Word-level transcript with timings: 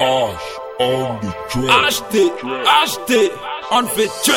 Ash 0.00 0.58
on 0.80 1.20
the 1.20 1.30
track. 1.48 1.84
Acheté, 1.86 2.32
acheté, 2.66 3.32
on 3.70 3.86
fait 3.94 4.10
tuer. 4.24 4.34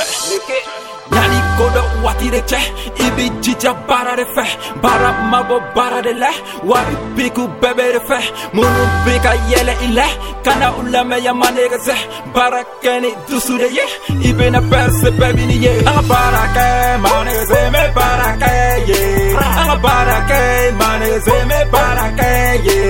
Nani 1.12 1.40
kodo 1.58 1.82
wati 2.04 2.30
de 2.32 2.42
che 2.50 2.58
Ibi 3.06 3.30
jija 3.42 3.74
bara 3.88 4.16
de 4.16 4.26
fe. 4.34 4.46
Bara 4.82 5.12
mabo 5.32 5.60
bara 5.76 6.02
de 6.02 6.14
le 6.14 6.32
Wabi 6.64 6.96
piku 7.16 7.48
bebe 7.62 7.94
de 7.94 8.00
fe. 8.08 8.20
Munu 8.54 8.84
bika 9.06 9.32
yele 9.50 9.74
ile 9.86 10.06
Kana 10.44 10.74
ulame 10.80 11.24
ya 11.24 11.34
manega 11.34 11.78
ze. 11.78 11.96
Bara 12.34 12.64
keni 12.82 13.12
dusu 13.30 13.58
de 13.58 13.68
ye 13.78 13.86
Ibi 14.30 14.50
na 14.50 14.62
perse 14.62 15.12
baby 15.20 15.46
ni 15.46 15.58
ye. 15.66 15.74
Anga 15.86 16.02
bara 16.10 16.44
ke 16.56 16.68
manega 17.04 17.46
ze 17.52 17.70
me 17.74 17.84
bara 17.96 18.30
ke 18.42 18.52
ye. 18.90 19.00
Anga 19.62 19.76
bara 19.86 20.18
ke 20.30 20.42
manega 20.80 21.20
ze 21.26 21.46
me 21.50 21.60
bara 21.72 22.08
ke 22.18 22.30
ye 22.66 22.85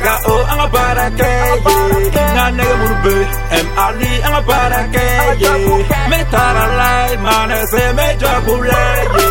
Bega 0.00 0.16
o 0.32 0.34
anga 0.52 0.66
bara 0.74 1.06
ke 1.18 1.30
ye 1.64 2.24
Na 2.36 2.44
nega 2.56 2.74
munu 2.80 2.96
be 3.04 3.14
M.R.D. 3.64 4.02
anga 4.26 4.40
bara 4.48 4.80
ke 4.94 5.04
ye 5.42 5.52
me 6.10 6.20
tara 6.32 6.64
lai 6.78 7.10
mane 7.24 7.60
se 7.72 7.84
me 7.98 8.06
jabula 8.22 8.80
ye 9.16 9.29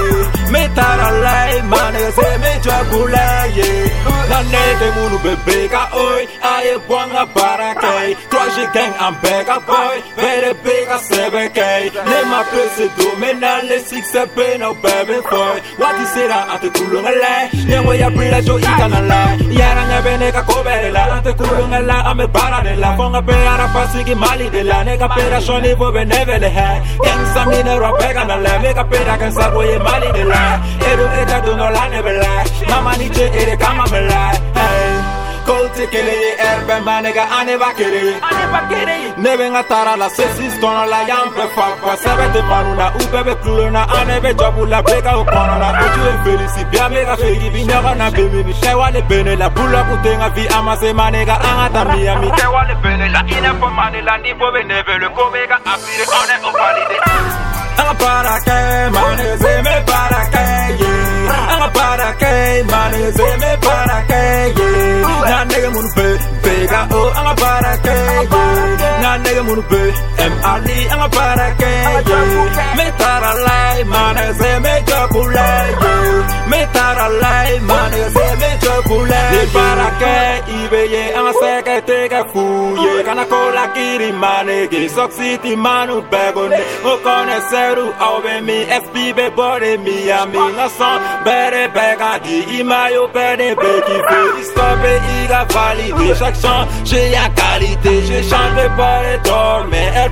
me 0.52 0.64
tara 0.76 1.10
lai 1.24 1.62
mane 1.72 2.04
se 2.18 2.30
me 2.42 2.52
jabula 2.66 3.26
ye. 3.58 3.70
Na 4.30 4.40
ne 4.54 4.64
de 4.80 4.88
munu 4.96 5.18
bebe 5.26 5.68
ka 5.74 5.84
oi 5.94 6.24
aye 6.54 6.76
bonga 6.88 7.26
barake 7.36 8.16
Crush 8.30 8.60
gang 8.74 8.94
I'm 9.00 9.14
back 9.22 9.48
a 9.50 9.60
boy. 9.68 9.96
Very 10.16 10.54
big 10.64 10.88
a 10.88 11.00
seven 11.00 11.50
k 11.52 11.90
ne 12.10 12.20
ma 12.32 12.44
pese 12.52 12.86
do 12.98 13.08
me 13.22 13.34
na 13.34 13.62
le 13.70 13.80
six 13.80 14.14
a 14.16 14.28
pe 14.28 14.58
no 14.58 14.74
baby 14.84 15.18
boy. 15.30 15.58
What 15.78 15.98
you 16.00 16.06
say 16.14 16.28
that 16.28 16.46
ate 16.54 16.70
kulunga 16.74 17.14
la. 17.22 17.34
Ne 17.70 17.78
wo 17.86 17.92
ya 17.94 18.10
brila 18.10 18.40
jo 18.46 18.58
ikana 18.60 19.02
la. 19.12 19.22
Yara 19.60 19.84
nya 19.90 20.00
bene 20.06 20.32
ka 20.32 20.42
kobere 20.44 20.92
la. 20.92 21.04
Ate 21.18 21.34
kulunga 21.34 21.80
la 21.90 21.98
ame 22.12 22.28
bara 22.28 22.64
de 22.64 22.76
la. 22.76 22.96
Fonga 22.98 23.22
pe 23.22 23.34
ara 23.34 23.68
pasiki 23.74 24.16
mali 24.16 24.50
de 24.50 24.64
la. 24.64 24.84
Ne 24.84 24.98
ka 24.98 25.08
pera 25.16 25.40
shoni 25.42 25.74
vo 25.76 25.92
benevele 25.92 26.50
ha 26.58 26.70
Gang 27.04 27.26
some 27.34 27.54
in 27.54 27.68
a 27.68 27.80
rock 27.80 28.02
on 28.20 28.28
the 28.28 28.38
left, 28.38 28.64
make 28.64 28.76
a 28.78 28.84
pay 28.84 29.04
that 29.06 29.20
can 29.20 29.32
start 29.32 29.56
with 29.56 29.82
Mali 29.82 30.12
the 30.12 30.26
lie. 30.40 30.58
Edu 30.90 31.06
eta 31.22 31.38
do 31.46 31.56
no 31.56 31.68
line. 31.78 32.00
Mama 32.70 32.98
ni 32.98 33.08
ere 33.42 33.56
kama 33.58 33.86
me. 33.92 34.00
Hey. 34.58 35.20
Kolte 35.50 35.88
kele 35.92 36.14
ye 36.24 36.32
erbe 36.50 36.76
manega 36.86 37.24
ane 37.38 37.56
bakere 37.62 38.02
Ane 38.28 38.46
bakere 38.54 38.98
Nebe 39.18 39.46
nga 39.50 39.64
tara 39.64 39.94
la 39.98 40.10
sesis 40.10 40.56
kono 40.62 40.86
la 40.86 41.00
yampe 41.10 41.46
fakwa 41.56 41.94
Sebe 42.04 42.26
te 42.34 42.42
maruna 42.50 42.86
ubebe 43.02 43.34
kuluna 43.42 43.82
ane 43.98 44.20
be 44.24 44.32
jobu 44.40 44.66
la 44.66 44.80
breka 44.84 45.18
o 45.18 45.24
kono 45.26 45.56
la 45.64 45.70
Oju 45.84 46.02
e 46.12 46.14
felisi 46.24 46.66
bia 46.72 46.90
mega 46.90 47.16
fegi 47.18 47.50
bi 47.50 47.64
nyaga 47.66 47.96
na 47.96 48.12
bemi 48.12 48.44
ni 48.44 48.54
Shewa 48.54 48.92
le 48.92 49.02
bene 49.10 49.36
la 49.42 49.50
bula 49.50 49.82
kutenga 49.90 50.30
vi 50.36 50.48
amase 50.58 50.94
manega 50.94 51.36
angata 51.50 51.86
miami 51.86 52.30
Shewa 52.38 52.62
le 52.70 52.76
bene 52.84 53.10
la 53.10 53.22
ine 53.36 53.52
po 53.60 53.68
mane 53.78 54.02
la 54.02 54.18
ni 54.18 54.34
bobe 54.34 54.62
neve 54.64 54.96
le 55.02 55.10
komega 55.18 55.58
apire 55.72 56.06
one 56.20 56.36
o 56.48 56.50
valide 56.58 56.98
Anga 57.80 57.94
para 58.02 58.36
ke 58.46 58.58
mane 58.96 59.28
mane 63.10 63.18
se 63.18 63.38
me 63.38 63.58
para 63.58 64.00
ke 64.10 64.22
yeah 64.60 65.30
Na 65.30 65.44
nigga 65.46 65.70
munu 65.74 65.90
pe 65.96 66.08
Pega 66.44 66.82
o 66.92 67.02
anga 67.20 67.34
para 67.42 67.74
ke 67.86 67.96
yeah 68.32 69.02
Na 69.02 69.12
nigga 69.24 69.44
munu 69.48 69.64
pe 69.70 69.82
M.R.D. 70.32 70.70
anga 70.94 71.10
para 71.10 71.48
ke 71.60 71.72
yeah 72.10 72.76
Me 72.78 72.88
tara 73.00 73.32
lai 73.48 73.84
mane 73.84 74.26
se 74.40 74.52
me 74.64 74.74
jokula 74.90 75.48
yeah 75.82 76.50
Me 76.52 76.62
ke 80.00 80.16
ibeye 80.60 81.04
amasekete 81.20 82.00
ke 82.12 82.22
fuye. 82.32 83.04
Kana 83.04 83.26
kola 83.26 83.68
kirimane 83.76 84.68
soxiti 84.96 85.56
manu 85.56 86.02
begone 86.12 86.60
o 86.84 86.98
kone 87.06 87.38
seru 87.50 87.86
aube 88.08 88.42
mi 88.48 88.60
sb 88.84 88.96
be 89.16 89.30
bore 89.38 89.78
mi 89.86 89.98
ami 90.12 90.40
bere 91.26 91.64
bega 91.76 92.12
di 92.24 92.38
imayo 92.60 93.08
bene 93.14 93.56
beki 93.62 93.98
fe. 94.08 94.20
Istobe 94.42 94.94
iga 95.18 95.42
valide 95.54 96.16
chaque 96.20 96.40
j'ai 96.86 97.10
la 97.10 97.30
qualité. 97.40 97.94
Je 98.08 98.22
chante 98.30 98.66
pas 98.78 99.02
les 99.04 99.70
mais 99.72 99.92
elle 99.96 100.12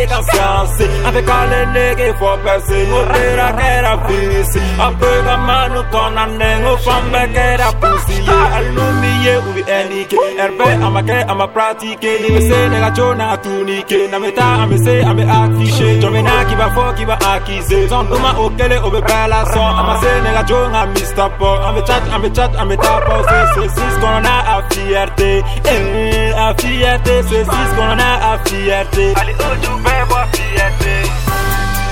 big 0.00 0.12
ambiance 0.12 0.82
avec 1.04 1.26
les 1.50 1.66
niggas 1.66 2.14
for 2.18 2.38
passer 2.44 2.86
no 2.88 3.00
tera 3.12 3.52
kera 3.58 3.98
fisi. 4.06 4.60
Apega 4.78 5.36
manu 5.36 5.82
kona 5.92 6.26
nengo 6.26 6.76
fambe 6.78 7.22
kera 7.34 7.72
pussy 7.80 8.16
yeah 8.24 8.56
alumi 8.56 9.10
ye 9.24 9.34
ubi 9.48 9.62
enike. 9.78 10.16
Erbe 10.38 10.66
amake 10.86 11.24
ama 11.28 11.46
pratique 11.48 12.10
ni 12.22 12.30
me 12.34 12.40
se 12.40 12.68
nega 12.68 12.90
chona 12.96 13.36
tunike. 13.42 14.10
Na 14.10 14.18
meta 14.18 14.44
ame 14.62 14.78
se 14.78 15.02
ame 15.02 15.24
affiche 15.24 16.00
jomena 16.00 16.44
kiba 16.48 16.70
fo 16.74 16.92
kiba 16.96 17.16
akize. 17.32 17.88
Zon 17.88 18.06
uma 18.12 18.30
okele 18.38 18.78
obe 18.86 19.00
bala 19.00 19.44
son 19.52 19.72
ama 19.80 20.00
se 20.00 20.10
nega 20.24 20.42
chona 20.48 20.86
Mr. 20.86 21.30
Paul 21.38 21.58
ame 21.68 21.82
chat 21.82 22.02
ame 22.14 22.30
chat 22.30 22.52
ame 22.56 22.76
tapo. 22.76 23.16
Se 23.28 23.38
se 23.54 23.68
sis 23.74 23.94
kona 24.00 24.34
a 24.54 24.62
fierté. 24.70 25.42
Eh 25.64 26.32
a 26.36 26.54
fierté. 26.54 27.22
Se 27.22 27.44
sis 27.44 27.70
kona 27.76 28.08
a 28.30 28.38
fierté. 28.44 29.14
Ali 29.20 29.32
oju 29.32 29.72
bebo 29.90 30.16
a 30.16 30.26
fierté 30.34 30.96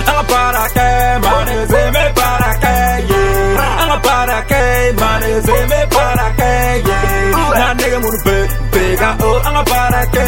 Anga 0.09 0.23
para 0.33 0.65
que 0.77 0.89
mane 1.27 1.57
se 1.73 1.83
me 1.95 2.05
para 2.19 2.51
que 2.63 2.77
yeah 3.09 3.83
Anga 3.83 3.99
para 4.09 4.39
que 4.51 4.63
mane 5.01 5.31
se 5.47 5.59
me 5.71 5.81
para 5.97 6.27
que 6.39 6.53
yeah 6.89 7.59
Na 7.59 7.75
nigga 7.79 7.99
munu 8.05 8.19
pe 8.27 8.37
pega 8.73 9.11
o 9.27 9.31
anga 9.49 9.63
para 9.73 10.03
que 10.15 10.27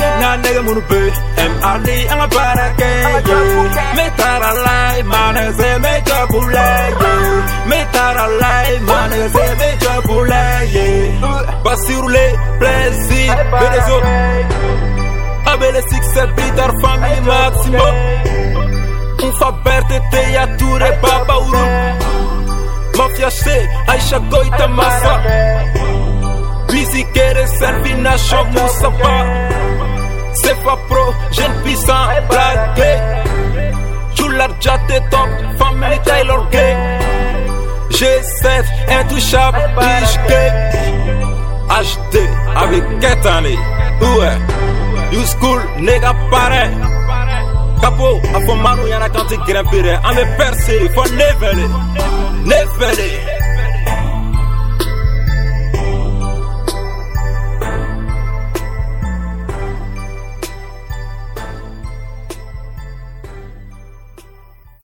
yeah 0.00 0.20
Na 0.22 0.30
nigga 0.42 0.62
munu 0.66 0.82
pe 0.90 1.00
M.R.D. 1.50 1.88
anga 2.12 2.28
para 2.36 2.66
que 2.78 2.90
yeah 3.28 3.94
Me 3.96 4.06
tara 4.18 4.50
lai 4.66 5.02
mane 5.12 5.44
se 5.58 5.70
me 5.84 5.94
chapula 6.08 6.68
yeah 7.00 7.66
Me 7.70 7.80
tara 7.94 8.26
lai 8.42 8.70
mane 8.90 9.20
se 9.34 9.46
me 9.60 9.68
chapula 9.82 10.42
yeah 10.74 11.62
Basirule 11.64 12.26
plaisir 12.58 13.34
Bedezo 13.60 13.96
Abele 15.52 15.80
succès 15.90 16.26
Peter 16.36 16.70
family 16.82 17.20
maximum 17.30 17.96
Ufa 19.28 19.50
berte 19.64 19.98
te 20.10 20.22
ya 20.32 20.46
ture 20.58 20.90
baba 21.02 21.36
uru 21.48 21.66
Mafia 22.98 23.30
se 23.30 23.56
Aisha 23.86 24.18
goita 24.30 24.66
masa 24.68 25.14
Busy 26.68 27.02
kere 27.14 27.46
servi 27.58 27.94
na 28.04 28.16
shop 28.16 28.46
musaba 28.54 29.14
Sefa 30.42 30.74
pro, 30.88 31.04
jeune 31.32 31.54
puissant, 31.62 32.06
blague 32.28 32.92
Chular 34.14 34.50
jate 34.60 34.98
top, 35.10 35.28
family 35.58 35.98
Taylor 36.04 36.42
gay. 36.50 36.74
G7, 37.90 38.46
intouchable, 39.00 39.62
biche 39.78 40.18
gay 40.28 40.50
HD, 41.68 42.14
avec 42.56 42.84
Ketani 43.00 43.56
Ouais, 44.00 44.36
you 45.12 45.24
school, 45.26 45.58
nigga 45.86 46.12
pare. 46.30 46.70
Capo, 47.80 48.18
a 48.36 48.40
fo 48.46 48.54
manu 48.56 48.86
yana 48.88 49.08
kanti 49.08 49.36
grempire 49.46 49.94
Ame 50.02 50.24
perse, 50.36 50.88
fo 50.94 51.02
nevele. 51.04 51.66
Nevele 52.44 53.37